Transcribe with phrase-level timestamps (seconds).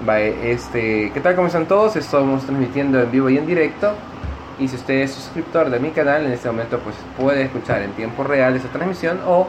[0.00, 1.34] Vale, este, ¿qué tal?
[1.34, 1.96] ¿Cómo están todos?
[1.96, 3.94] Estamos transmitiendo en vivo y en directo.
[4.58, 7.92] Y si usted es suscriptor de mi canal, en este momento pues puede escuchar en
[7.92, 9.46] tiempo real esta transmisión o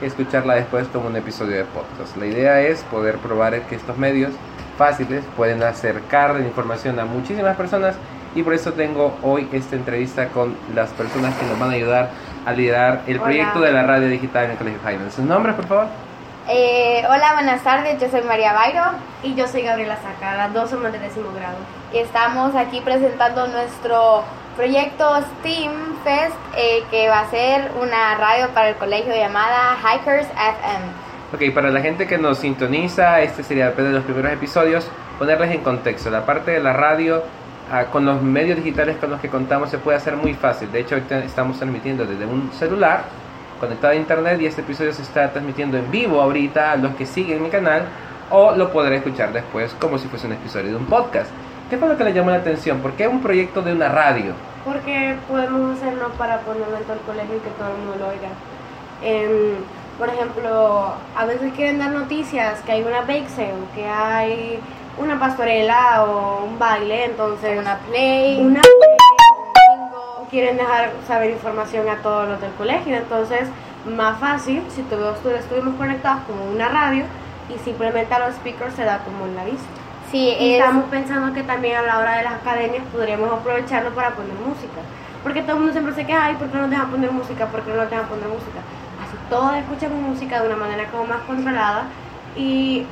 [0.00, 2.16] escucharla después como un episodio de podcast.
[2.16, 4.32] La idea es poder probar que estos medios
[4.78, 7.94] fáciles pueden acercar la información a muchísimas personas
[8.34, 12.10] y por eso tengo hoy esta entrevista con las personas que nos van a ayudar
[12.46, 15.10] a liderar el proyecto de la radio digital en el Colegio Highland.
[15.10, 16.09] ¿Sus nombres, por favor?
[16.52, 18.00] Eh, hola, buenas tardes.
[18.00, 18.82] Yo soy María Bairo
[19.22, 21.54] y yo soy Gabriela Saca, las dos somos de décimo grado.
[21.92, 24.24] Y estamos aquí presentando nuestro
[24.56, 25.04] proyecto
[25.38, 31.50] STEAM Fest, eh, que va a ser una radio para el colegio llamada Hikers FM.
[31.50, 35.60] Ok, para la gente que nos sintoniza, este sería de los primeros episodios, ponerles en
[35.60, 36.10] contexto.
[36.10, 37.22] La parte de la radio
[37.70, 40.72] ah, con los medios digitales con los que contamos se puede hacer muy fácil.
[40.72, 43.04] De hecho, estamos transmitiendo desde un celular
[43.60, 47.06] conectado a internet y este episodio se está transmitiendo en vivo ahorita a los que
[47.06, 47.84] siguen mi canal
[48.30, 51.30] o lo podré escuchar después como si fuese un episodio de un podcast.
[51.68, 52.80] ¿Qué fue lo que le llamó la atención?
[52.80, 54.32] ¿Por qué un proyecto de una radio?
[54.64, 58.08] Porque podemos hacerlo para ponerlo en todo el colegio y que todo el mundo lo
[58.08, 58.30] oiga.
[59.98, 64.58] Por ejemplo, a veces quieren dar noticias que hay una bake sale, que hay
[64.98, 68.79] una pastorela o un baile, entonces una play, una play,
[70.30, 73.48] quieren dejar saber información a todos los del colegio, entonces
[73.86, 77.04] más fácil si todos estuvimos conectados como una radio
[77.48, 79.66] y simplemente a los speakers se da como en la vista.
[80.10, 84.10] Sí, y estamos pensando que también a la hora de las academias podríamos aprovecharlo para
[84.10, 84.80] poner música.
[85.22, 87.46] Porque todo el mundo siempre se queja, ay, ¿por qué no nos dejan poner música?
[87.46, 88.60] ¿Por qué no nos dejan poner música?
[89.28, 91.84] todos escuchamos música de una manera como más controlada
[92.36, 92.84] y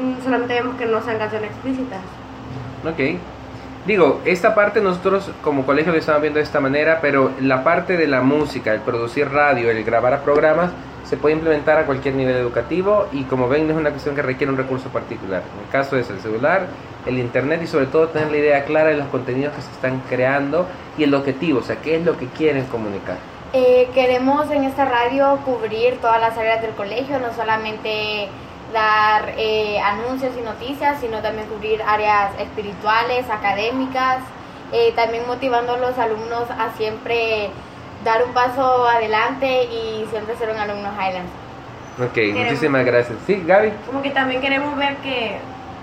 [0.00, 2.00] mm, solamente vemos que no sean canciones explícitas.
[2.84, 3.20] Ok.
[3.86, 7.96] Digo, esta parte nosotros como colegio lo estamos viendo de esta manera, pero la parte
[7.96, 10.72] de la música, el producir radio, el grabar programas,
[11.04, 14.22] se puede implementar a cualquier nivel educativo y como ven no es una cuestión que
[14.22, 15.42] requiere un recurso particular.
[15.54, 16.66] En el caso es el celular,
[17.06, 20.02] el internet y sobre todo tener la idea clara de los contenidos que se están
[20.08, 20.66] creando
[20.98, 23.18] y el objetivo, o sea, qué es lo que quieren comunicar.
[23.52, 28.28] Eh, queremos en esta radio cubrir todas las áreas del colegio, no solamente
[28.72, 34.18] dar eh, anuncios y noticias, sino también cubrir áreas espirituales, académicas,
[34.72, 37.50] eh, también motivando a los alumnos a siempre
[38.04, 41.32] dar un paso adelante y siempre ser un alumno Highlands.
[41.98, 43.16] Ok, muchísimas gracias.
[43.26, 43.72] Sí, Gaby.
[43.86, 45.38] Como que también queremos ver que,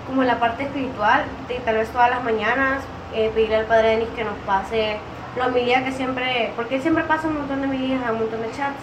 [0.06, 1.24] como la parte espiritual,
[1.64, 4.98] tal vez todas las mañanas, pedirle al Padre Denis que nos pase
[5.36, 8.50] la homilía que siempre, porque siempre pasa un montón de homilías a un montón de
[8.52, 8.78] chats,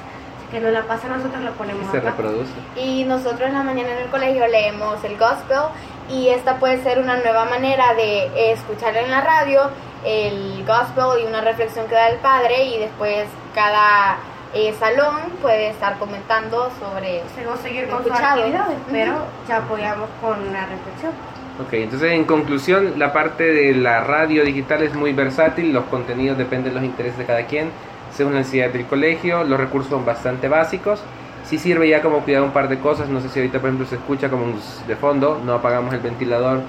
[0.52, 2.52] que nos la pasa a nosotros lo ponemos y se reproduce.
[2.76, 5.62] Y nosotros en la mañana en el colegio leemos el gospel
[6.10, 9.70] y esta puede ser una nueva manera de escuchar en la radio
[10.06, 14.18] el gospel y una reflexión que da el padre y después cada
[14.54, 17.22] eh, salón puede estar comentando sobre
[17.62, 19.14] seguir con sus actividades, pero
[19.48, 21.14] ya apoyamos con una reflexión.
[21.60, 26.38] Ok, entonces en conclusión, la parte de la radio digital es muy versátil, los contenidos
[26.38, 27.70] dependen de los intereses de cada quien,
[28.14, 31.02] según la necesidad del colegio, los recursos son bastante básicos.
[31.46, 33.88] Sí sirve ya como cuidar un par de cosas, no sé si ahorita por ejemplo
[33.88, 34.46] se escucha como
[34.88, 36.62] de fondo, no apagamos el ventilador,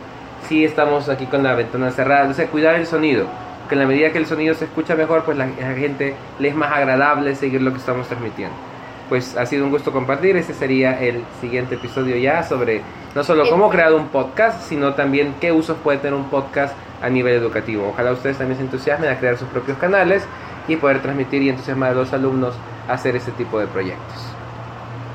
[0.48, 3.26] sí estamos aquí con la ventana cerrada, entonces cuidar el sonido,
[3.69, 6.48] que en la medida que el sonido se escucha mejor, pues la, la gente le
[6.48, 8.56] es más agradable seguir lo que estamos transmitiendo
[9.12, 10.38] pues ha sido un gusto compartir.
[10.38, 12.81] Este sería el siguiente episodio ya sobre
[13.14, 17.10] no solo cómo crear un podcast, sino también qué usos puede tener un podcast a
[17.10, 17.88] nivel educativo.
[17.88, 20.24] Ojalá ustedes también se entusiasmen a crear sus propios canales
[20.68, 22.54] y poder transmitir y entusiasmar a los alumnos
[22.88, 24.41] a hacer ese tipo de proyectos.